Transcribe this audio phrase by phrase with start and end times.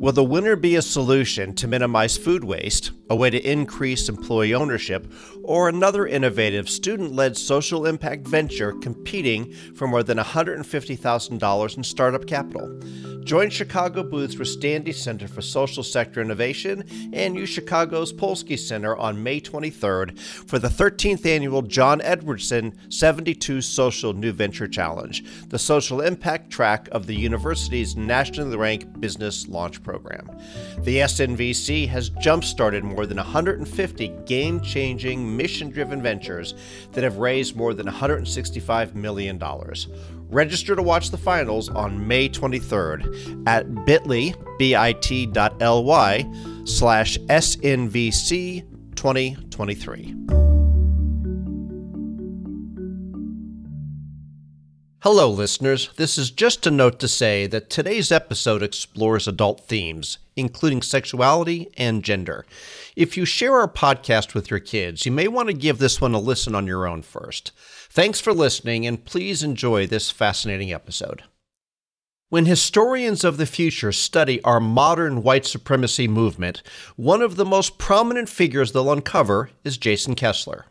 [0.00, 4.54] Will the winner be a solution to minimize food waste, a way to increase employee
[4.54, 11.82] ownership, or another innovative student led social impact venture competing for more than $150,000 in
[11.82, 12.80] startup capital?
[13.28, 19.38] Join Chicago Booth's Rustandy Center for Social Sector Innovation and UChicago's Polsky Center on May
[19.38, 26.48] 23rd for the 13th annual John Edwardson 72 Social New Venture Challenge, the social impact
[26.50, 29.97] track of the university's nationally ranked business launch program.
[30.80, 36.54] The SNVC has jump started more than 150 game changing, mission driven ventures
[36.92, 39.42] that have raised more than $165 million.
[40.30, 46.32] Register to watch the finals on May 23rd at bit.ly, bit.ly
[46.64, 50.57] slash SNVC 2023.
[55.10, 55.88] Hello, listeners.
[55.96, 61.70] This is just a note to say that today's episode explores adult themes, including sexuality
[61.78, 62.44] and gender.
[62.94, 66.12] If you share our podcast with your kids, you may want to give this one
[66.12, 67.52] a listen on your own first.
[67.88, 71.22] Thanks for listening, and please enjoy this fascinating episode.
[72.28, 76.62] When historians of the future study our modern white supremacy movement,
[76.96, 80.66] one of the most prominent figures they'll uncover is Jason Kessler.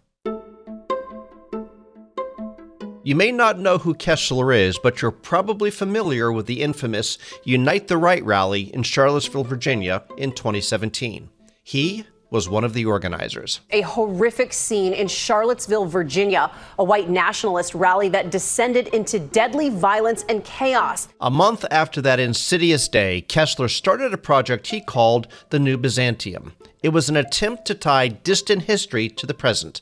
[3.07, 7.87] You may not know who Kessler is, but you're probably familiar with the infamous Unite
[7.87, 11.29] the Right rally in Charlottesville, Virginia in 2017.
[11.63, 13.61] He was one of the organizers.
[13.71, 20.25] A horrific scene in Charlottesville, Virginia, a white nationalist rally that descended into deadly violence
[20.27, 21.07] and chaos.
[21.21, 26.51] A month after that insidious day, Kessler started a project he called the New Byzantium.
[26.83, 29.81] It was an attempt to tie distant history to the present,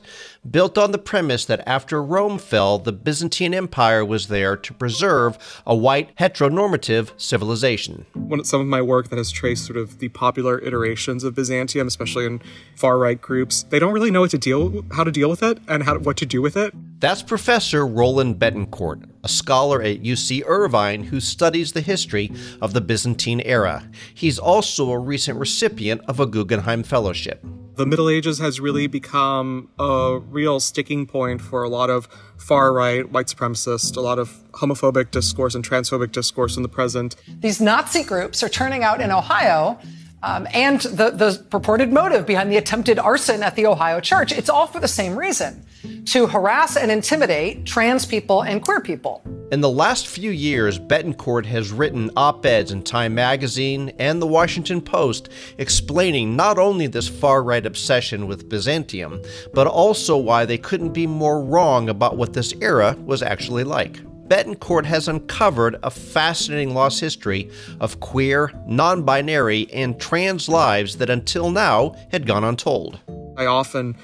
[0.50, 5.62] built on the premise that after Rome fell, the Byzantine Empire was there to preserve
[5.66, 8.06] a white heteronormative civilization.
[8.14, 11.86] One, some of my work that has traced sort of the popular iterations of Byzantium,
[11.86, 12.40] especially in
[12.76, 15.58] far right groups, they don't really know what to deal, how to deal with it
[15.68, 16.72] and how, what to do with it.
[16.98, 22.30] That's Professor Roland Betancourt, a scholar at UC Irvine who studies the history
[22.62, 23.90] of the Byzantine era.
[24.14, 27.44] He's also a recent recipient of a Guggenheim Fellowship.
[27.74, 32.06] The Middle Ages has really become a real sticking point for a lot of
[32.36, 37.16] far right, white supremacists, a lot of homophobic discourse and transphobic discourse in the present.
[37.40, 39.76] These Nazi groups are turning out in Ohio
[40.22, 44.48] um, and the, the purported motive behind the attempted arson at the Ohio church, it's
[44.48, 45.64] all for the same reason
[46.06, 49.22] to harass and intimidate trans people and queer people.
[49.52, 54.26] In the last few years, Betancourt has written op eds in Time magazine and the
[54.26, 55.28] Washington Post
[55.58, 59.22] explaining not only this far right obsession with Byzantium,
[59.54, 64.00] but also why they couldn't be more wrong about what this era was actually like.
[64.28, 67.50] Betancourt has uncovered a fascinating lost history
[67.80, 72.98] of queer, non binary, and trans lives that until now had gone untold.
[73.36, 73.96] I often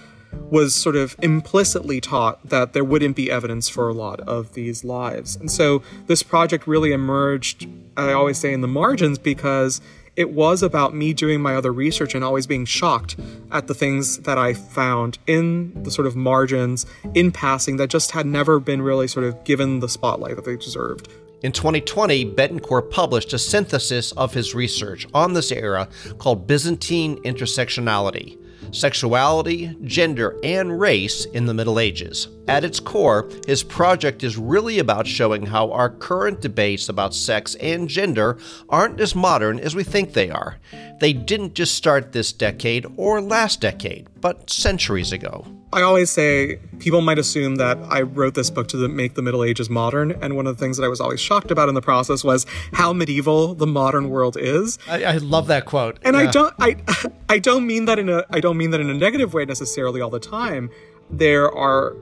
[0.50, 4.84] was sort of implicitly taught that there wouldn't be evidence for a lot of these
[4.84, 5.36] lives.
[5.36, 9.80] And so this project really emerged, I always say, in the margins because
[10.16, 13.16] it was about me doing my other research and always being shocked
[13.50, 16.84] at the things that I found in the sort of margins,
[17.14, 20.56] in passing, that just had never been really sort of given the spotlight that they
[20.56, 21.08] deserved.
[21.42, 28.38] In 2020, Betancourt published a synthesis of his research on this era called Byzantine Intersectionality
[28.70, 32.28] sexuality, gender, and race in the Middle Ages.
[32.48, 37.54] At its core, his project is really about showing how our current debates about sex
[37.56, 38.36] and gender
[38.68, 40.58] aren't as modern as we think they are.
[41.00, 45.46] They didn't just start this decade or last decade, but centuries ago.
[45.72, 49.42] I always say people might assume that I wrote this book to make the Middle
[49.42, 51.80] Ages modern, and one of the things that I was always shocked about in the
[51.80, 54.78] process was how medieval the modern world is.
[54.86, 56.22] I, I love that quote, and yeah.
[56.22, 56.76] I don't, I,
[57.30, 60.00] I don't mean that in a, I don't mean that in a negative way necessarily
[60.00, 60.70] all the time.
[61.08, 61.94] There are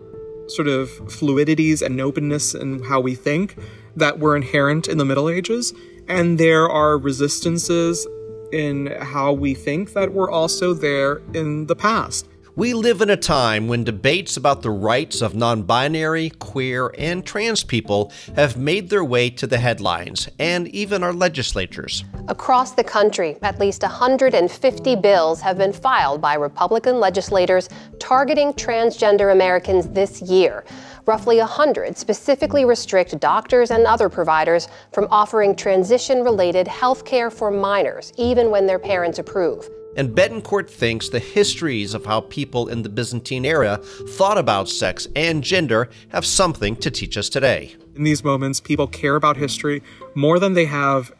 [0.51, 3.57] sort of fluidities and openness in how we think
[3.97, 5.73] that were inherent in the Middle Ages,
[6.09, 8.07] and there are resistances
[8.53, 12.29] in how we think that were also there in the past.
[12.61, 17.25] We live in a time when debates about the rights of non binary, queer, and
[17.25, 22.05] trans people have made their way to the headlines and even our legislatures.
[22.29, 29.33] Across the country, at least 150 bills have been filed by Republican legislators targeting transgender
[29.33, 30.63] Americans this year.
[31.07, 37.51] Roughly 100 specifically restrict doctors and other providers from offering transition related health care for
[37.51, 39.67] minors, even when their parents approve.
[39.97, 43.79] And Betancourt thinks the histories of how people in the Byzantine era
[44.11, 47.75] thought about sex and gender have something to teach us today.
[47.97, 49.83] In these moments, people care about history
[50.15, 51.13] more than they have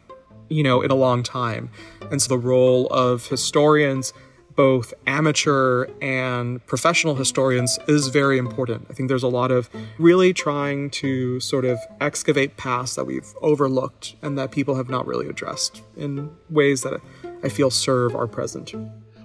[0.51, 1.69] you know, in a long time.
[2.11, 4.13] And so the role of historians,
[4.55, 8.85] both amateur and professional historians, is very important.
[8.89, 13.33] I think there's a lot of really trying to sort of excavate past that we've
[13.41, 17.01] overlooked and that people have not really addressed in ways that
[17.43, 18.73] I feel serve our present.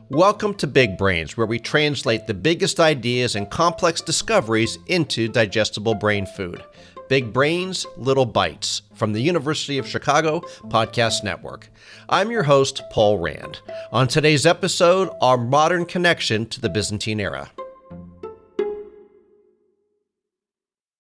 [0.09, 5.95] Welcome to Big Brains, where we translate the biggest ideas and complex discoveries into digestible
[5.95, 6.65] brain food.
[7.09, 11.69] Big Brains, Little Bites from the University of Chicago Podcast Network.
[12.09, 13.61] I'm your host, Paul Rand.
[13.93, 17.51] On today's episode, our modern connection to the Byzantine era.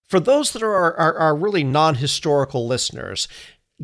[0.08, 3.26] For those that are, are, are really non historical listeners,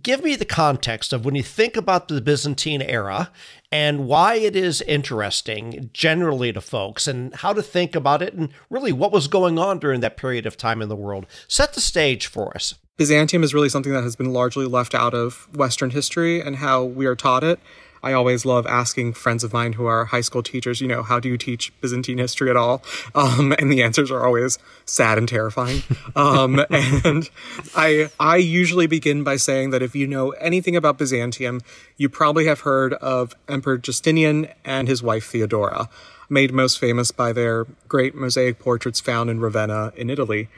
[0.00, 3.30] give me the context of when you think about the Byzantine era
[3.70, 8.50] and why it is interesting generally to folks and how to think about it and
[8.70, 11.26] really what was going on during that period of time in the world.
[11.48, 12.74] Set the stage for us.
[12.96, 16.84] Byzantium is really something that has been largely left out of Western history and how
[16.84, 17.58] we are taught it.
[18.02, 21.20] I always love asking friends of mine who are high school teachers, you know, how
[21.20, 22.82] do you teach Byzantine history at all?
[23.14, 25.82] Um, and the answers are always sad and terrifying.
[26.14, 27.30] Um, and
[27.74, 31.62] I, I usually begin by saying that if you know anything about Byzantium,
[31.96, 35.88] you probably have heard of Emperor Justinian and his wife Theodora,
[36.28, 40.48] made most famous by their great mosaic portraits found in Ravenna in Italy.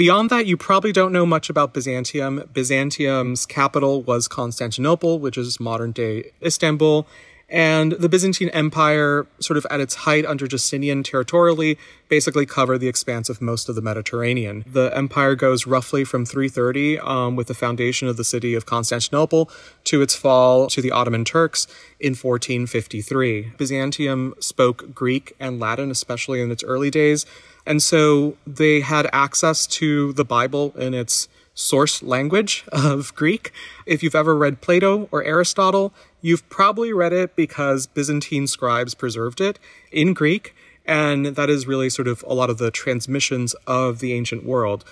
[0.00, 2.48] Beyond that, you probably don't know much about Byzantium.
[2.54, 7.06] Byzantium's capital was Constantinople, which is modern day Istanbul.
[7.50, 11.76] And the Byzantine Empire, sort of at its height under Justinian territorially,
[12.08, 14.64] basically covered the expanse of most of the Mediterranean.
[14.66, 19.50] The empire goes roughly from 330, um, with the foundation of the city of Constantinople,
[19.84, 21.66] to its fall to the Ottoman Turks
[21.98, 23.52] in 1453.
[23.58, 27.26] Byzantium spoke Greek and Latin, especially in its early days.
[27.66, 33.52] And so they had access to the Bible in its source language of Greek.
[33.86, 39.40] If you've ever read Plato or Aristotle, you've probably read it because Byzantine scribes preserved
[39.40, 39.58] it
[39.92, 40.54] in Greek.
[40.86, 44.84] And that is really sort of a lot of the transmissions of the ancient world.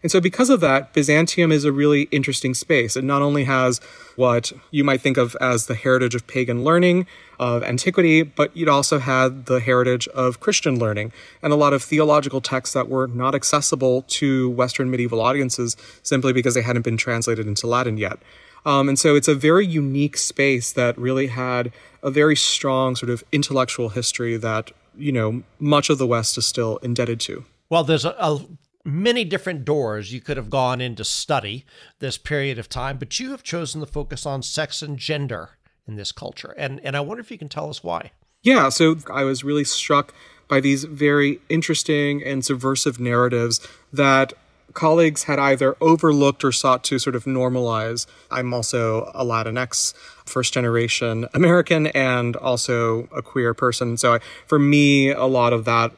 [0.00, 2.96] And so, because of that, Byzantium is a really interesting space.
[2.96, 3.80] It not only has
[4.14, 7.06] what you might think of as the heritage of pagan learning
[7.40, 11.12] of antiquity, but it also had the heritage of Christian learning
[11.42, 16.32] and a lot of theological texts that were not accessible to Western medieval audiences simply
[16.32, 18.18] because they hadn't been translated into Latin yet.
[18.64, 21.72] Um, and so, it's a very unique space that really had
[22.04, 26.46] a very strong sort of intellectual history that, you know, much of the West is
[26.46, 27.44] still indebted to.
[27.68, 28.40] Well, there's a, a
[28.88, 31.66] many different doors you could have gone in to study
[31.98, 35.50] this period of time, but you have chosen to focus on sex and gender
[35.86, 36.54] in this culture.
[36.56, 38.12] And and I wonder if you can tell us why.
[38.42, 40.14] Yeah, so I was really struck
[40.48, 44.32] by these very interesting and subversive narratives that
[44.74, 48.06] colleagues had either overlooked or sought to sort of normalize.
[48.30, 49.94] I'm also a Latinx
[50.26, 53.96] first generation American and also a queer person.
[53.96, 55.92] So I, for me, a lot of that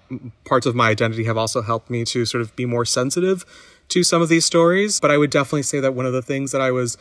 [0.44, 3.44] parts of my identity have also helped me to sort of be more sensitive
[3.88, 5.00] to some of these stories.
[5.00, 6.96] But I would definitely say that one of the things that I was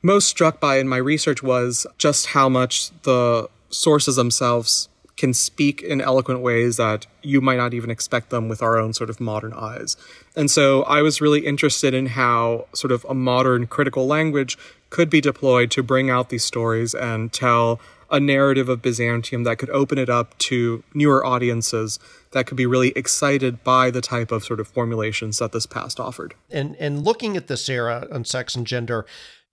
[0.00, 5.82] most struck by in my research was just how much the sources themselves can speak
[5.82, 9.20] in eloquent ways that you might not even expect them with our own sort of
[9.20, 9.96] modern eyes.
[10.36, 14.56] And so I was really interested in how sort of a modern critical language
[14.90, 19.58] could be deployed to bring out these stories and tell a narrative of Byzantium that
[19.58, 21.98] could open it up to newer audiences
[22.30, 26.00] that could be really excited by the type of sort of formulations that this past
[26.00, 26.34] offered.
[26.50, 29.04] And and looking at this era on sex and gender,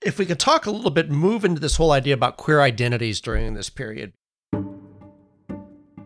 [0.01, 3.19] if we could talk a little bit, move into this whole idea about queer identities
[3.19, 4.13] during this period.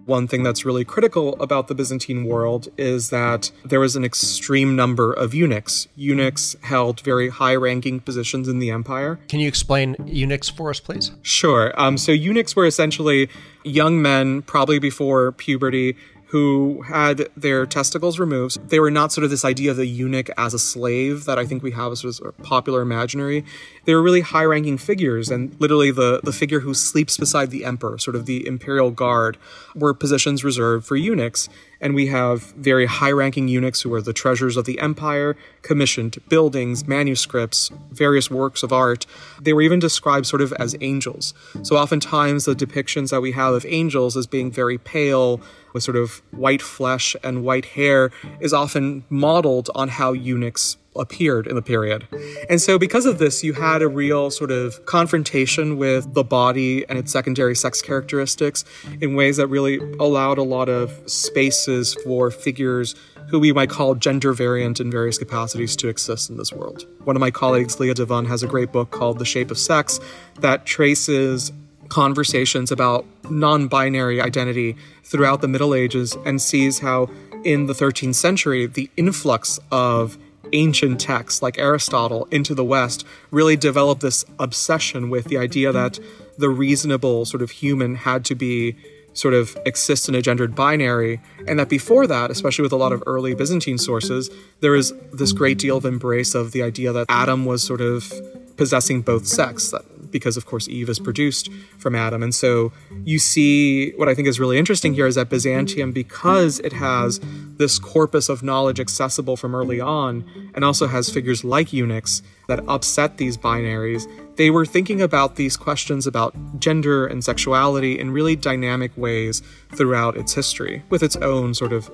[0.10, 4.76] One thing that's really critical about the Byzantine world is that there was an extreme
[4.76, 5.88] number of eunuchs.
[5.96, 9.20] Eunuchs held very high ranking positions in the empire.
[9.28, 11.12] Can you explain eunuchs for us, please?
[11.22, 11.80] Sure.
[11.80, 13.30] Um, so, eunuchs were essentially
[13.64, 15.96] young men, probably before puberty,
[16.30, 18.70] who had their testicles removed.
[18.70, 21.46] They were not sort of this idea of the eunuch as a slave that I
[21.46, 23.44] think we have as sort of popular imaginary.
[23.86, 27.66] They were really high ranking figures, and literally the, the figure who sleeps beside the
[27.66, 29.38] emperor, sort of the imperial guard,
[29.74, 31.50] were positions reserved for eunuchs.
[31.82, 36.18] And we have very high ranking eunuchs who are the treasures of the empire, commissioned
[36.28, 39.08] buildings, manuscripts, various works of art.
[39.42, 41.34] They were even described sort of as angels.
[41.64, 45.42] So oftentimes the depictions that we have of angels as being very pale,
[45.74, 51.48] with sort of white flesh and white hair, is often modeled on how eunuchs appeared
[51.48, 52.08] in the period.
[52.50, 56.86] And so, because of this, you had a real sort of confrontation with the body
[56.90, 58.66] and its secondary sex characteristics
[59.02, 62.96] in ways that really allowed a lot of spaces for figures
[63.30, 66.86] who we might call gender variant in various capacities to exist in this world.
[67.04, 70.00] One of my colleagues, Leah DeVun, has a great book called The Shape of Sex
[70.40, 71.52] that traces
[71.90, 77.10] conversations about non binary identity throughout the Middle Ages and sees how,
[77.44, 80.18] in the 13th century, the influx of
[80.54, 86.00] ancient texts like Aristotle into the West really developed this obsession with the idea that
[86.38, 88.76] the reasonable sort of human had to be
[89.14, 92.94] sort of exist in a gendered binary, and that before that, especially with a lot
[92.94, 94.30] of early Byzantine sources,
[94.62, 98.14] there is this great deal of embrace of the idea that Adam was sort of
[98.56, 99.74] possessing both sex,
[100.12, 102.24] because of course Eve is produced from Adam.
[102.24, 102.72] And so
[103.04, 107.20] you see what I think is really interesting here is that Byzantium, because it has
[107.58, 112.60] this corpus of knowledge accessible from early on, and also has figures like eunuchs that
[112.68, 118.36] upset these binaries, they were thinking about these questions about gender and sexuality in really
[118.36, 119.42] dynamic ways
[119.74, 121.92] throughout its history, with its own sort of,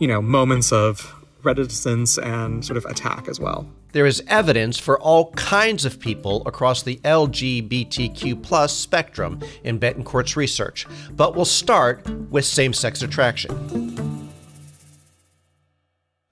[0.00, 3.66] you know, moments of reticence and sort of attack as well.
[3.92, 10.86] There is evidence for all kinds of people across the LGBTQ spectrum in Betancourt's research,
[11.12, 13.96] but we'll start with same sex attraction.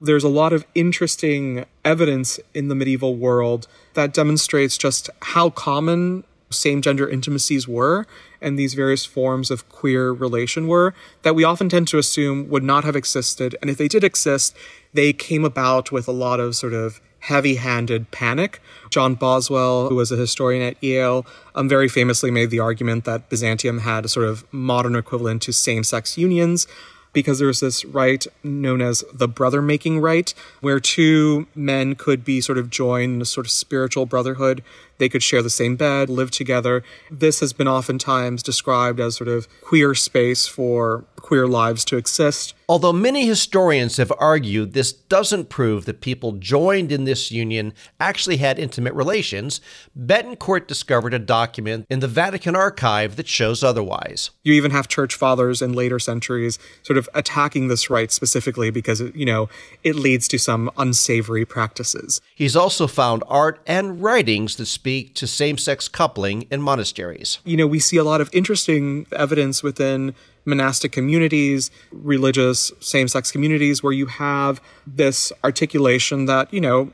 [0.01, 6.25] There's a lot of interesting evidence in the medieval world that demonstrates just how common
[6.51, 8.07] same gender intimacies were
[8.41, 12.63] and these various forms of queer relation were that we often tend to assume would
[12.63, 13.57] not have existed.
[13.61, 14.55] And if they did exist,
[14.93, 18.61] they came about with a lot of sort of heavy handed panic.
[18.91, 23.31] John Boswell, who was a historian at Yale, um, very famously made the argument that
[23.31, 26.67] Byzantium had a sort of modern equivalent to same sex unions
[27.15, 32.25] because there was this rite known as the brother making rite, where two men could
[32.25, 34.63] be sort of joined in a sort of spiritual brotherhood
[34.99, 36.83] they could share the same bed, live together.
[37.11, 42.55] This has been oftentimes described as sort of queer space for queer lives to exist.
[42.69, 48.37] Although many historians have argued this doesn't prove that people joined in this union actually
[48.37, 49.61] had intimate relations,
[49.99, 54.31] Betancourt discovered a document in the Vatican archive that shows otherwise.
[54.43, 59.01] You even have church fathers in later centuries sort of attacking this rite specifically because,
[59.15, 59.49] you know,
[59.83, 62.21] it leads to some unsavory practices.
[62.35, 67.39] He's also found art and writings that speak to same sex coupling in monasteries.
[67.43, 70.15] You know, we see a lot of interesting evidence within
[70.45, 76.93] monastic communities, religious same sex communities, where you have this articulation that, you know,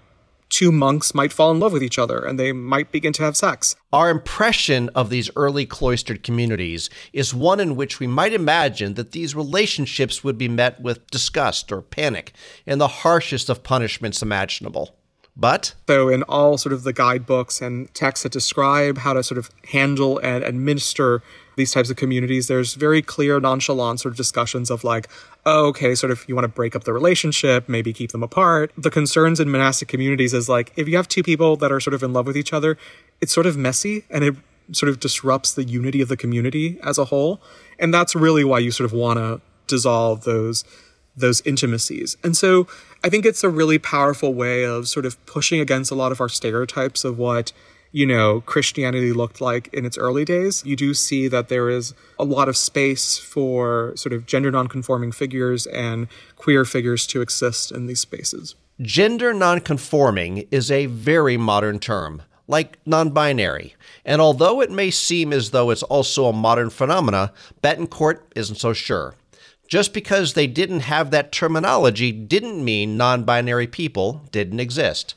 [0.50, 3.36] two monks might fall in love with each other and they might begin to have
[3.36, 3.74] sex.
[3.92, 9.10] Our impression of these early cloistered communities is one in which we might imagine that
[9.10, 12.34] these relationships would be met with disgust or panic
[12.68, 14.94] and the harshest of punishments imaginable.
[15.36, 19.38] But though in all sort of the guidebooks and texts that describe how to sort
[19.38, 21.22] of handle and administer
[21.56, 25.08] these types of communities, there's very clear nonchalant sort of discussions of like,
[25.46, 28.72] oh, okay, sort of you want to break up the relationship, maybe keep them apart.
[28.76, 31.94] The concerns in monastic communities is like if you have two people that are sort
[31.94, 32.76] of in love with each other,
[33.20, 34.36] it's sort of messy and it
[34.72, 37.40] sort of disrupts the unity of the community as a whole.
[37.78, 40.64] And that's really why you sort of want to dissolve those
[41.16, 42.16] those intimacies.
[42.22, 42.66] And so
[43.02, 46.20] I think it's a really powerful way of sort of pushing against a lot of
[46.20, 47.52] our stereotypes of what,
[47.92, 50.64] you know, Christianity looked like in its early days.
[50.64, 55.12] You do see that there is a lot of space for sort of gender nonconforming
[55.12, 58.54] figures and queer figures to exist in these spaces.
[58.80, 63.74] Gender nonconforming is a very modern term like non binary.
[64.04, 68.72] And although it may seem as though it's also a modern phenomena, Betancourt isn't so
[68.72, 69.14] sure.
[69.70, 75.14] Just because they didn't have that terminology didn't mean non binary people didn't exist.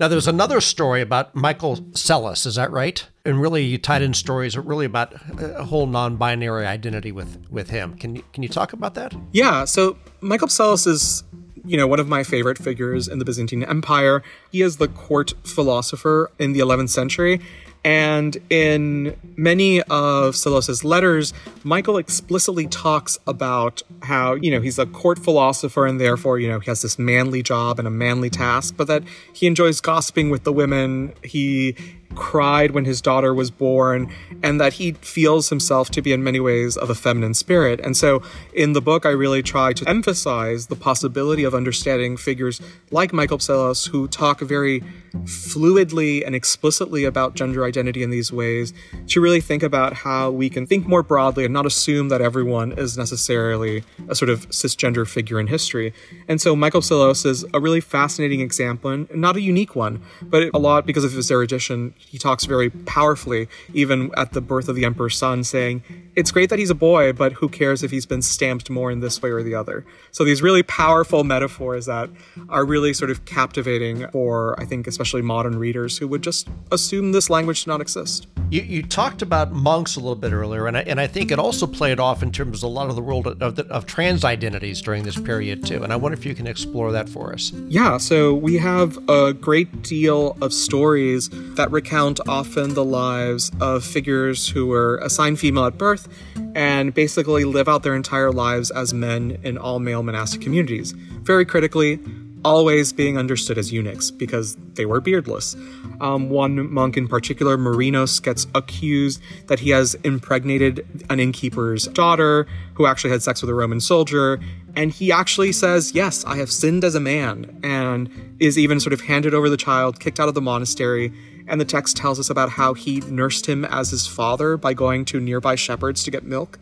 [0.00, 3.06] Now, there's another story about Michael Psellos, is that right?
[3.24, 7.96] And really, you tied in stories really about a whole non-binary identity with with him.
[7.96, 9.14] Can you can you talk about that?
[9.30, 9.64] Yeah.
[9.64, 11.22] So Michael Psellos is
[11.64, 14.22] you know, one of my favorite figures in the Byzantine Empire.
[14.50, 17.40] He is the court philosopher in the 11th century.
[17.84, 21.34] And in many of Psellos's letters,
[21.64, 26.60] Michael explicitly talks about how, you know, he's a court philosopher and therefore, you know,
[26.60, 30.44] he has this manly job and a manly task, but that he enjoys gossiping with
[30.44, 31.12] the women.
[31.24, 31.74] He
[32.14, 36.40] cried when his daughter was born, and that he feels himself to be in many
[36.40, 37.80] ways of a feminine spirit.
[37.80, 42.60] And so in the book, I really try to emphasize the possibility of understanding figures
[42.90, 44.82] like Michael Psellos who talk very
[45.24, 48.72] fluidly and explicitly about gender identity in these ways
[49.08, 52.72] to really think about how we can think more broadly and not assume that everyone
[52.72, 55.92] is necessarily a sort of cisgender figure in history.
[56.28, 60.48] And so Michael Psellos is a really fascinating example and not a unique one, but
[60.54, 64.76] a lot because of his erudition, he talks very powerfully, even at the birth of
[64.76, 65.82] the emperor's son, saying,
[66.14, 69.00] it's great that he's a boy, but who cares if he's been stamped more in
[69.00, 69.86] this way or the other?
[70.10, 72.10] So these really powerful metaphors that
[72.48, 77.12] are really sort of captivating for, I think, especially modern readers who would just assume
[77.12, 78.26] this language did not exist.
[78.52, 81.38] You, you talked about monks a little bit earlier, and I, and I think it
[81.38, 84.26] also played off in terms of a lot of the world of, the, of trans
[84.26, 85.82] identities during this period too.
[85.82, 87.50] And I wonder if you can explore that for us.
[87.68, 93.86] Yeah, so we have a great deal of stories that recount often the lives of
[93.86, 96.06] figures who were assigned female at birth
[96.54, 100.92] and basically live out their entire lives as men in all male monastic communities.
[100.92, 102.00] Very critically,
[102.44, 105.54] always being understood as eunuchs because they were beardless.
[106.00, 112.46] Um, one monk in particular, Marinos, gets accused that he has impregnated an innkeeper's daughter
[112.74, 114.40] who actually had sex with a Roman soldier.
[114.74, 118.92] And he actually says, Yes, I have sinned as a man, and is even sort
[118.92, 121.12] of handed over the child, kicked out of the monastery,
[121.46, 125.04] and the text tells us about how he nursed him as his father by going
[125.06, 126.58] to nearby shepherds to get milk.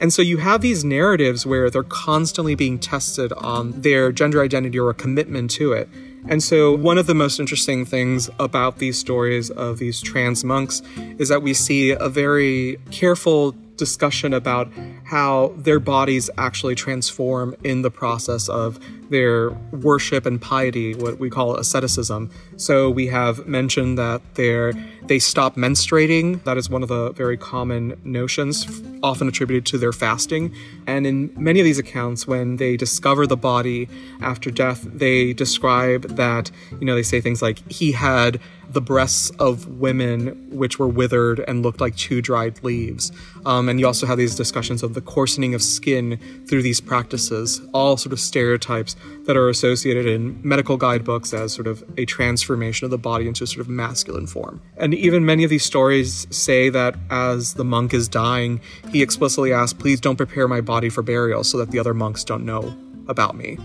[0.00, 4.78] And so you have these narratives where they're constantly being tested on their gender identity
[4.78, 5.88] or a commitment to it.
[6.26, 10.80] And so, one of the most interesting things about these stories of these trans monks
[11.18, 14.70] is that we see a very careful discussion about
[15.04, 18.78] how their bodies actually transform in the process of
[19.10, 22.30] their worship and piety, what we call asceticism.
[22.56, 26.42] So we have mentioned that they they stop menstruating.
[26.44, 30.54] That is one of the very common notions, often attributed to their fasting.
[30.86, 33.88] And in many of these accounts, when they discover the body
[34.22, 36.50] after death, they describe that,
[36.80, 38.40] you know, they say things like, he had
[38.74, 43.12] the breasts of women which were withered and looked like two dried leaves.
[43.46, 47.60] Um, and you also have these discussions of the coarsening of skin through these practices,
[47.72, 52.84] all sort of stereotypes that are associated in medical guidebooks as sort of a transformation
[52.84, 54.60] of the body into a sort of masculine form.
[54.76, 59.52] And even many of these stories say that as the monk is dying, he explicitly
[59.52, 62.74] asks, Please don't prepare my body for burial so that the other monks don't know
[63.08, 63.58] about me.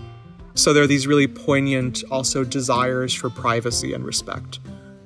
[0.55, 4.59] So there are these really poignant also desires for privacy and respect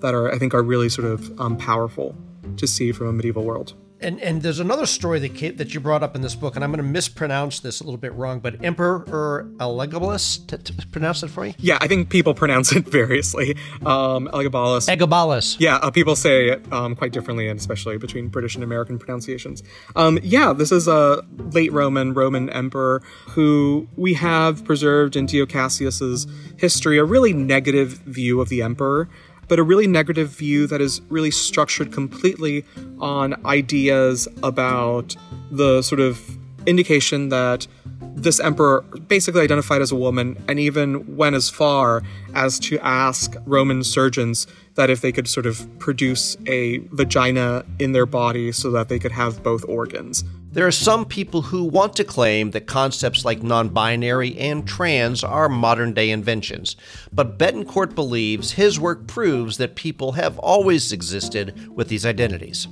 [0.04, 2.16] that are I think are really sort of um, powerful
[2.58, 3.74] to see from a medieval world.
[4.02, 6.64] And and there's another story that came, that you brought up in this book, and
[6.64, 11.24] I'm going to mispronounce this a little bit wrong, but Emperor Elagabalus, to, to pronounce
[11.24, 11.56] it for me.
[11.58, 13.56] Yeah, I think people pronounce it variously.
[13.86, 14.94] Um, Elagabalus.
[14.94, 15.56] Egabalus.
[15.58, 19.64] Yeah, uh, people say it um, quite differently, and especially between British and American pronunciations.
[19.96, 25.46] Um, yeah, this is a late Roman Roman emperor who we have preserved in Dio
[25.46, 29.08] Cassius's history a really negative view of the emperor
[29.54, 32.66] but a really negative view that is really structured completely
[33.00, 35.16] on ideas about
[35.52, 36.20] the sort of
[36.66, 37.68] indication that
[38.16, 43.36] this emperor basically identified as a woman and even went as far as to ask
[43.46, 48.72] Roman surgeons that if they could sort of produce a vagina in their body so
[48.72, 50.24] that they could have both organs.
[50.52, 55.24] There are some people who want to claim that concepts like non binary and trans
[55.24, 56.76] are modern day inventions,
[57.12, 62.68] but Betancourt believes his work proves that people have always existed with these identities.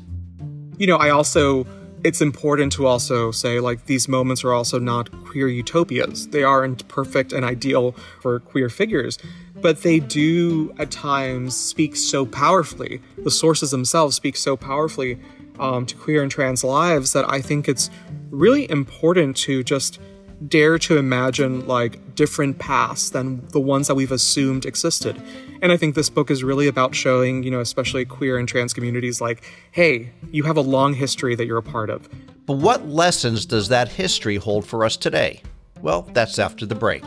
[0.77, 1.65] You know, I also
[2.03, 6.27] it's important to also say like these moments are also not queer utopias.
[6.27, 9.17] They aren't perfect and ideal for queer figures,
[9.55, 13.01] but they do at times speak so powerfully.
[13.17, 15.19] The sources themselves speak so powerfully
[15.59, 17.89] um, to queer and trans lives that I think it's
[18.29, 19.99] really important to just
[20.47, 25.21] dare to imagine like different paths than the ones that we've assumed existed.
[25.61, 28.73] And I think this book is really about showing, you know, especially queer and trans
[28.73, 32.09] communities like, hey, you have a long history that you're a part of.
[32.47, 35.43] But what lessons does that history hold for us today?
[35.79, 37.03] Well, that's after the break.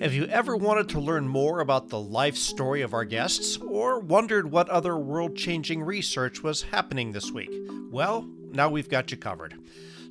[0.00, 4.00] Have you ever wanted to learn more about the life story of our guests, or
[4.00, 7.50] wondered what other world changing research was happening this week?
[7.90, 9.54] Well, now we've got you covered.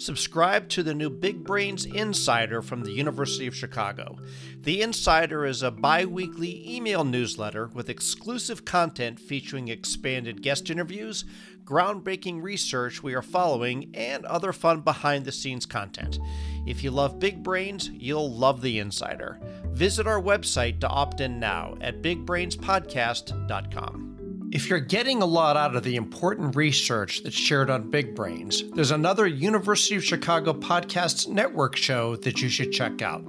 [0.03, 4.17] Subscribe to the new Big Brains Insider from the University of Chicago.
[4.59, 11.23] The Insider is a bi weekly email newsletter with exclusive content featuring expanded guest interviews,
[11.63, 16.19] groundbreaking research we are following, and other fun behind the scenes content.
[16.67, 19.39] If you love Big Brains, you'll love The Insider.
[19.67, 24.12] Visit our website to opt in now at bigbrainspodcast.com.
[24.53, 28.63] If you're getting a lot out of the important research that's shared on Big Brains,
[28.75, 33.25] there's another University of Chicago Podcasts Network show that you should check out.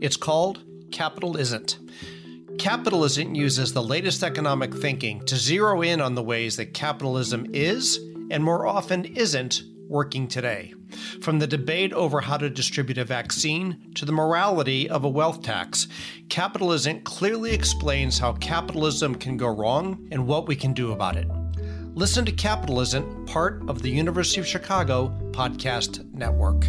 [0.00, 0.62] It's called
[0.92, 1.80] Capitalisn't.
[2.60, 7.48] Capital Isn't uses the latest economic thinking to zero in on the ways that capitalism
[7.52, 7.98] is,
[8.30, 10.74] and more often isn't, working today.
[11.20, 15.42] From the debate over how to distribute a vaccine to the morality of a wealth
[15.42, 15.88] tax,
[16.28, 21.28] Capitalisn't clearly explains how capitalism can go wrong and what we can do about it.
[21.94, 26.64] Listen to Capitalisn't, part of the University of Chicago Podcast Network.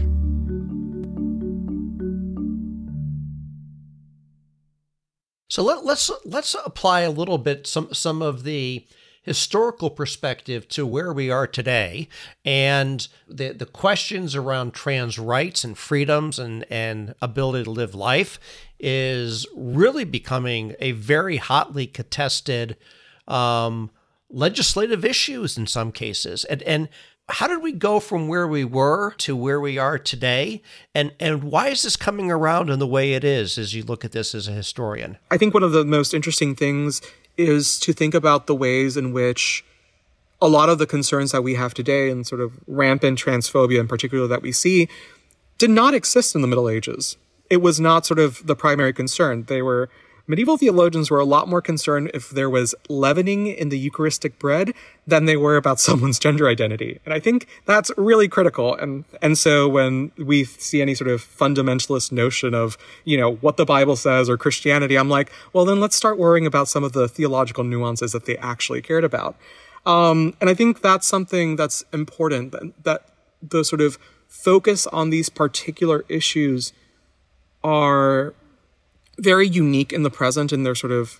[5.49, 8.87] So let, let's let's apply a little bit some some of the
[9.29, 12.09] historical perspective to where we are today
[12.43, 18.39] and the, the questions around trans rights and freedoms and, and ability to live life
[18.79, 22.75] is really becoming a very hotly contested
[23.27, 23.91] um,
[24.31, 26.43] legislative issues in some cases.
[26.45, 26.89] And, and
[27.27, 30.63] how did we go from where we were to where we are today
[30.95, 34.03] and and why is this coming around in the way it is as you look
[34.03, 37.01] at this as a historian i think one of the most interesting things
[37.39, 39.63] is to think about the ways in which
[40.41, 43.87] a lot of the concerns that we have today and sort of rampant transphobia in
[43.87, 44.87] particular that we see
[45.57, 47.17] did not exist in the Middle Ages.
[47.49, 49.43] It was not sort of the primary concern.
[49.45, 49.89] They were
[50.29, 54.73] medieval theologians were a lot more concerned if there was leavening in the Eucharistic bread
[55.07, 56.99] than they were about someone's gender identity.
[57.03, 58.75] And I think that's really critical.
[58.75, 63.57] And, and so when we see any sort of fundamentalist notion of, you know, what
[63.57, 66.93] the Bible says or Christianity, I'm like, well, then let's start worrying about some of
[66.93, 69.35] the theological nuances that they actually cared about.
[69.85, 73.05] Um, and I think that's something that's important that, that
[73.41, 76.71] the sort of focus on these particular issues
[77.63, 78.35] are
[79.19, 81.19] very unique in the present in their sort of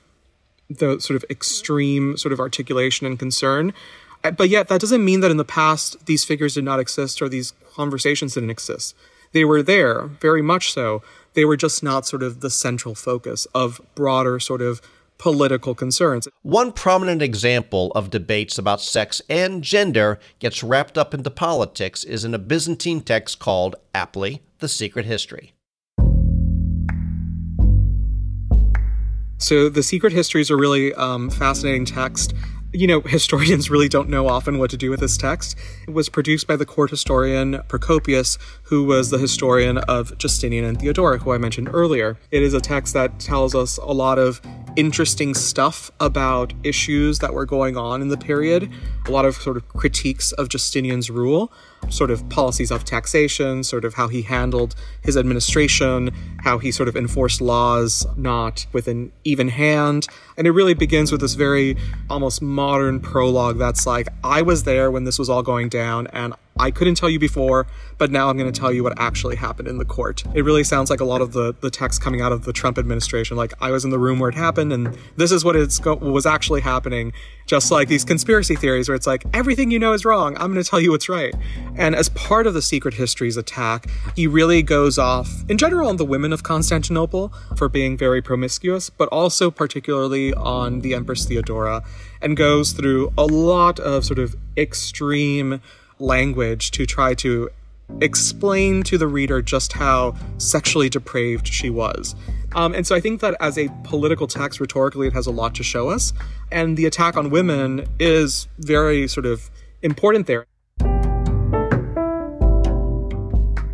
[0.69, 3.73] the sort of extreme sort of articulation and concern.
[4.23, 7.21] Uh, but yet, that doesn't mean that in the past these figures did not exist
[7.21, 8.95] or these conversations didn't exist.
[9.31, 11.01] They were there, very much so.
[11.33, 14.81] They were just not sort of the central focus of broader sort of
[15.17, 16.27] political concerns.
[16.41, 22.25] One prominent example of debates about sex and gender gets wrapped up into politics is
[22.25, 25.53] in a Byzantine text called, aptly, The Secret History.
[29.39, 32.33] So the secret histories are really um, fascinating text.
[32.73, 35.57] You know, historians really don't know often what to do with this text.
[35.87, 40.77] It was produced by the court historian Procopius, who was the historian of Justinian and
[40.77, 42.19] Theodora, who I mentioned earlier.
[42.31, 44.41] It is a text that tells us a lot of
[44.75, 48.69] interesting stuff about issues that were going on in the period,
[49.07, 51.51] a lot of sort of critiques of Justinian's rule
[51.89, 56.11] sort of policies of taxation, sort of how he handled his administration,
[56.43, 60.07] how he sort of enforced laws not with an even hand.
[60.37, 61.77] And it really begins with this very
[62.09, 66.33] almost modern prologue that's like, I was there when this was all going down, and
[66.59, 67.65] I couldn't tell you before,
[67.97, 70.23] but now I'm going to tell you what actually happened in the court.
[70.35, 72.77] It really sounds like a lot of the, the text coming out of the Trump
[72.77, 73.37] administration.
[73.37, 75.95] Like, I was in the room where it happened, and this is what it's go-
[75.95, 77.13] was actually happening.
[77.45, 80.35] Just like these conspiracy theories where it's like, everything you know is wrong.
[80.37, 81.33] I'm going to tell you what's right.
[81.75, 85.97] And as part of the Secret Histories attack, he really goes off, in general, on
[85.97, 91.83] the women of Constantinople for being very promiscuous, but also particularly on the Empress Theodora,
[92.21, 95.61] and goes through a lot of sort of extreme
[95.99, 97.49] language to try to
[98.01, 102.15] explain to the reader just how sexually depraved she was.
[102.55, 105.55] Um, and so I think that as a political text, rhetorically, it has a lot
[105.55, 106.13] to show us.
[106.51, 109.49] And the attack on women is very sort of
[109.81, 110.45] important there.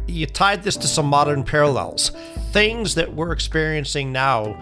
[0.07, 2.11] You tied this to some modern parallels.
[2.51, 4.57] Things that we're experiencing now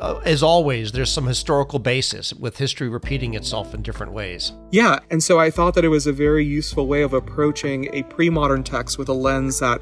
[0.00, 4.52] uh, as always, there's some historical basis with history repeating itself in different ways.
[4.70, 8.02] Yeah, and so I thought that it was a very useful way of approaching a
[8.04, 9.80] pre modern text with a lens that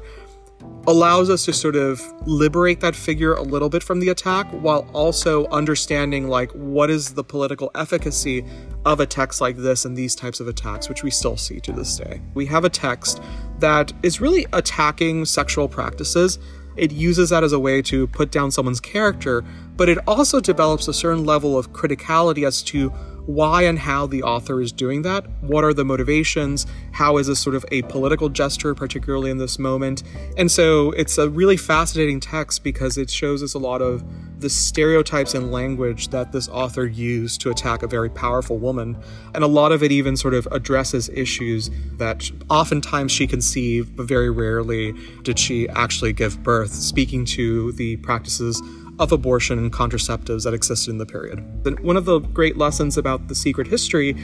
[0.87, 4.87] allows us to sort of liberate that figure a little bit from the attack while
[4.93, 8.45] also understanding like what is the political efficacy
[8.85, 11.71] of a text like this and these types of attacks which we still see to
[11.71, 12.21] this day.
[12.33, 13.21] We have a text
[13.59, 16.39] that is really attacking sexual practices
[16.75, 19.43] it uses that as a way to put down someone's character,
[19.75, 22.89] but it also develops a certain level of criticality as to
[23.25, 25.25] why and how the author is doing that.
[25.41, 26.65] What are the motivations?
[26.91, 30.03] How is this sort of a political gesture, particularly in this moment?
[30.37, 34.03] And so it's a really fascinating text because it shows us a lot of
[34.43, 39.01] the stereotypes and language that this author used to attack a very powerful woman.
[39.33, 44.05] And a lot of it even sort of addresses issues that oftentimes she conceived, but
[44.05, 48.61] very rarely did she actually give birth, speaking to the practices
[48.99, 51.39] of abortion and contraceptives that existed in the period.
[51.65, 54.15] And one of the great lessons about the secret history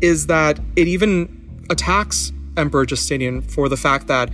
[0.00, 4.28] is that it even attacks Emperor Justinian for the fact that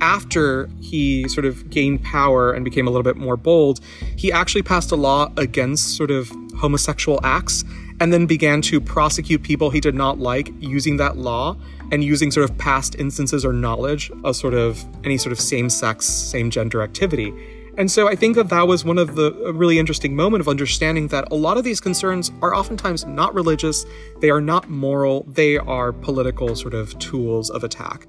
[0.00, 3.80] after he sort of gained power and became a little bit more bold,
[4.16, 7.64] he actually passed a law against sort of homosexual acts
[8.00, 11.56] and then began to prosecute people he did not like using that law
[11.92, 15.70] and using sort of past instances or knowledge of sort of any sort of same
[15.70, 17.32] sex, same gender activity.
[17.78, 21.08] And so I think that that was one of the really interesting moment of understanding
[21.08, 23.84] that a lot of these concerns are oftentimes not religious,
[24.20, 28.06] they are not moral, they are political sort of tools of attack.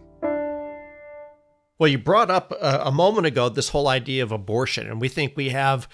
[1.79, 5.09] Well, you brought up uh, a moment ago this whole idea of abortion, and we
[5.09, 5.87] think we have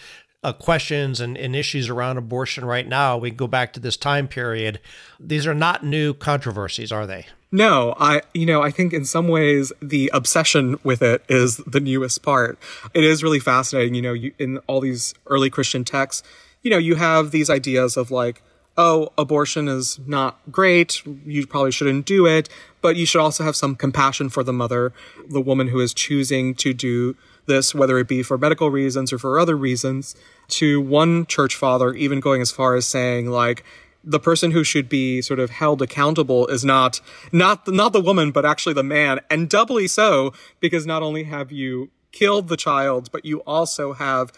[0.43, 3.17] uh, questions and, and, issues around abortion right now.
[3.17, 4.79] We go back to this time period.
[5.19, 7.27] These are not new controversies, are they?
[7.51, 11.79] No, I you know, I think in some ways the obsession with it is the
[11.79, 12.57] newest part.
[12.93, 16.27] It is really fascinating, you know, you, in all these early Christian texts,
[16.61, 18.41] you know, you have these ideas of like
[18.77, 21.05] oh, abortion is not great.
[21.25, 22.49] You probably shouldn't do it,
[22.81, 24.93] but you should also have some compassion for the mother,
[25.27, 29.19] the woman who is choosing to do this, whether it be for medical reasons or
[29.19, 30.15] for other reasons.
[30.49, 33.63] To one church father, even going as far as saying like,
[34.03, 36.99] the person who should be sort of held accountable is not
[37.31, 41.53] not not the woman but actually the man and doubly so because not only have
[41.53, 44.33] you killed the child but you also have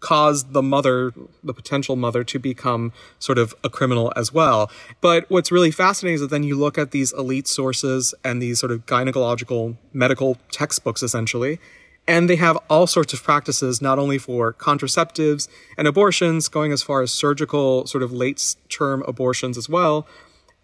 [0.00, 4.70] caused the mother, the potential mother, to become sort of a criminal as well.
[5.00, 8.60] But what's really fascinating is that then you look at these elite sources and these
[8.60, 11.58] sort of gynecological medical textbooks essentially,
[12.06, 16.82] and they have all sorts of practices, not only for contraceptives and abortions, going as
[16.82, 20.06] far as surgical, sort of late term abortions as well.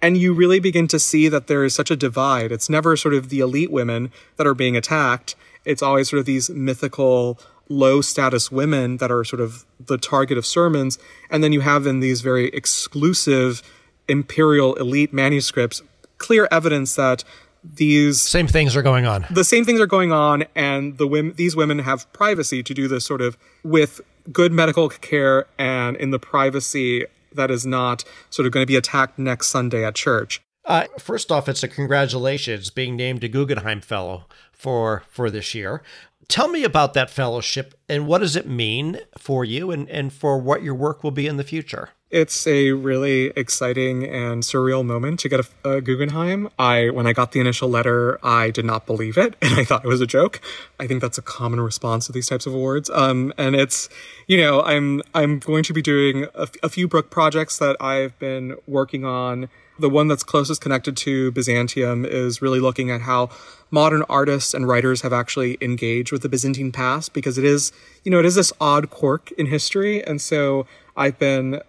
[0.01, 2.53] And you really begin to see that there is such a divide.
[2.53, 5.35] It's never sort of the elite women that are being attacked.
[5.65, 10.39] It's always sort of these mythical low status women that are sort of the target
[10.39, 10.99] of sermons.
[11.31, 13.63] And then you have in these very exclusive
[14.09, 15.83] imperial elite manuscripts
[16.19, 17.25] clear evidence that
[17.63, 19.27] these same things are going on.
[19.31, 22.89] The same things are going on, and the women, these women have privacy to do
[22.89, 24.01] this sort of with
[24.33, 28.77] good medical care and in the privacy that is not sort of going to be
[28.77, 30.41] attacked next Sunday at church.
[30.65, 35.83] Uh, first off, it's a congratulations being named a Guggenheim Fellow for for this year.
[36.29, 40.39] Tell me about that fellowship and what does it mean for you and, and for
[40.39, 41.91] what your work will be in the future?
[42.11, 46.51] It's a really exciting and surreal moment to get a, a, Guggenheim.
[46.59, 49.85] I, when I got the initial letter, I did not believe it, and I thought
[49.85, 50.41] it was a joke.
[50.79, 52.91] I think that's a common response to these types of awards.
[52.91, 53.89] Um, and it's,
[54.27, 58.19] you know, I'm I'm going to be doing a, a few book projects that I've
[58.19, 63.31] been working on the one that's closest connected to Byzantium is really looking at how
[63.71, 67.73] modern artists and writers have actually engaged with the Byzantine past because it is,
[68.05, 70.03] you know, it is this odd quirk in history.
[70.05, 71.61] And so I've been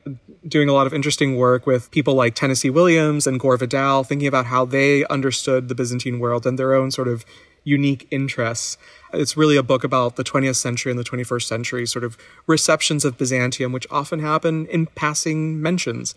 [0.48, 4.28] doing a lot of interesting work with people like Tennessee Williams and Gore Vidal, thinking
[4.28, 7.26] about how they understood the Byzantine world and their own sort of
[7.64, 8.78] unique interests.
[9.14, 12.18] It's really a book about the 20th century and the 21st century sort of
[12.48, 16.16] receptions of Byzantium, which often happen in passing mentions.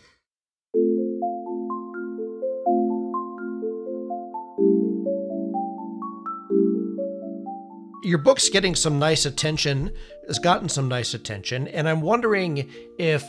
[8.13, 9.91] Your book's getting some nice attention,
[10.27, 13.25] has gotten some nice attention, and I'm wondering if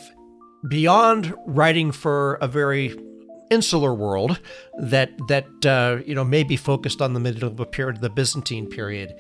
[0.68, 2.94] beyond writing for a very
[3.50, 4.42] insular world
[4.78, 9.16] that that uh, you know may be focused on the medieval period, the Byzantine period.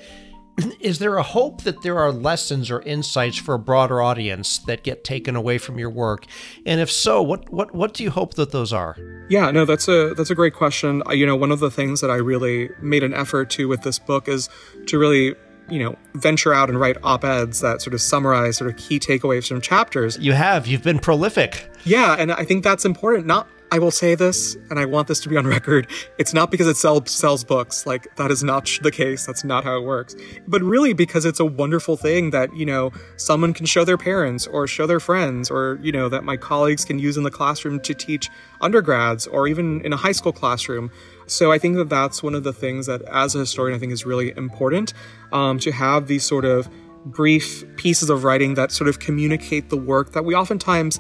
[0.82, 4.84] Is there a hope that there are lessons or insights for a broader audience that
[4.84, 6.26] get taken away from your work?
[6.65, 8.97] And if so, what what what do you hope that those are?
[9.30, 11.02] Yeah, no, that's a that's a great question.
[11.12, 13.97] You know, one of the things that I really made an effort to with this
[13.97, 14.49] book is
[14.88, 15.36] to really
[15.69, 18.99] you know, venture out and write op eds that sort of summarize sort of key
[18.99, 20.17] takeaways from chapters.
[20.19, 20.67] You have.
[20.67, 21.69] You've been prolific.
[21.86, 23.26] Yeah, and I think that's important.
[23.26, 25.88] Not, I will say this, and I want this to be on record.
[26.19, 27.88] It's not because it sells sells books.
[27.88, 29.26] Like that is not the case.
[29.26, 30.15] That's not how it works.
[30.47, 34.45] But really because it's a wonderful thing that you know someone can show their parents
[34.45, 37.80] or show their friends, or you know that my colleagues can use in the classroom
[37.80, 38.30] to teach
[38.62, 40.91] undergrads or even in a high school classroom.
[41.27, 43.91] So I think that that's one of the things that, as a historian, I think
[43.91, 44.93] is really important
[45.31, 46.69] um, to have these sort of
[47.05, 50.99] brief pieces of writing that sort of communicate the work that we oftentimes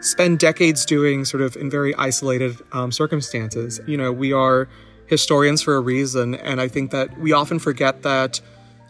[0.00, 3.80] spend decades doing, sort of in very isolated um, circumstances.
[3.86, 4.68] You know, we are
[5.06, 8.40] historians for a reason, and I think that we often forget that.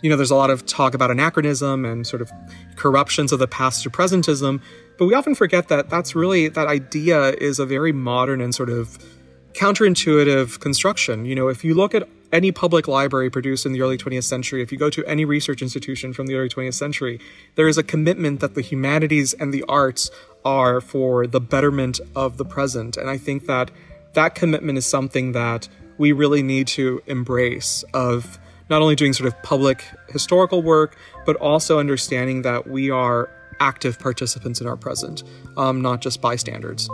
[0.02, 2.32] You know, there's a lot of talk about anachronism and sort of
[2.76, 4.62] corruptions of the past to presentism,
[4.96, 8.70] but we often forget that that's really that idea is a very modern and sort
[8.70, 8.98] of
[9.60, 11.26] counterintuitive construction.
[11.26, 14.62] You know, if you look at any public library produced in the early 20th century,
[14.62, 17.20] if you go to any research institution from the early 20th century,
[17.56, 20.10] there is a commitment that the humanities and the arts
[20.46, 22.96] are for the betterment of the present.
[22.96, 23.70] And I think that
[24.14, 25.68] that commitment is something that
[25.98, 28.38] we really need to embrace of
[28.70, 30.96] not only doing sort of public historical work,
[31.26, 33.28] but also understanding that we are
[33.60, 35.22] active participants in our present,
[35.58, 36.88] um, not just bystanders.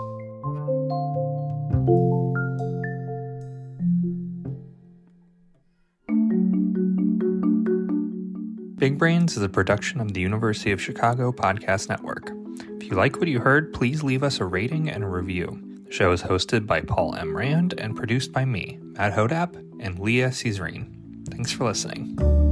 [8.78, 12.30] Big Brains is a production of the University of Chicago Podcast Network.
[12.78, 15.58] If you like what you heard, please leave us a rating and a review.
[15.86, 17.34] The show is hosted by Paul M.
[17.34, 21.26] Rand and produced by me, Matt Hodapp, and Lea Ceasrine.
[21.30, 22.45] Thanks for listening.